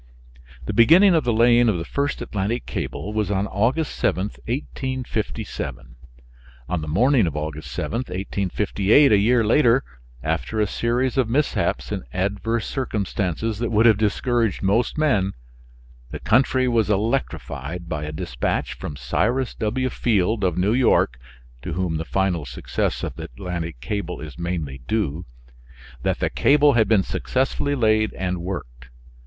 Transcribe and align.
The 0.65 0.73
beginning 0.73 1.13
of 1.13 1.25
the 1.25 1.31
laying 1.31 1.69
of 1.69 1.77
the 1.77 1.85
first 1.85 2.23
Atlantic 2.23 2.65
cable 2.65 3.13
was 3.13 3.29
on 3.29 3.45
Aug. 3.45 3.85
7, 3.85 4.31
1857. 4.47 5.95
On 6.67 6.81
the 6.81 6.87
morning 6.87 7.27
of 7.27 7.35
Aug. 7.35 7.63
7, 7.63 7.97
1858, 7.99 9.11
a 9.11 9.17
year 9.19 9.43
later, 9.43 9.83
after 10.23 10.59
a 10.59 10.65
series 10.65 11.19
of 11.19 11.29
mishaps 11.29 11.91
and 11.91 12.01
adverse 12.13 12.65
circumstances 12.65 13.59
that 13.59 13.69
would 13.69 13.85
have 13.85 13.99
discouraged 13.99 14.63
most 14.63 14.97
men, 14.97 15.33
the 16.09 16.19
country 16.19 16.67
was 16.67 16.89
electrified 16.89 17.87
by 17.87 18.03
a 18.03 18.11
dispatch 18.11 18.73
from 18.73 18.95
Cyrus 18.95 19.53
W. 19.53 19.91
Field 19.91 20.43
of 20.43 20.57
New 20.57 20.73
York 20.73 21.19
(to 21.61 21.73
whom 21.73 21.97
the 21.97 22.05
final 22.05 22.43
success 22.43 23.03
of 23.03 23.17
the 23.17 23.25
Atlantic 23.25 23.79
cable 23.81 24.19
is 24.19 24.39
mainly 24.39 24.79
due), 24.87 25.27
that 26.01 26.17
the 26.17 26.31
cable 26.31 26.73
had 26.73 26.87
been 26.87 27.03
successfully 27.03 27.75
laid 27.75 28.11
and 28.15 28.39
worked. 28.41 28.87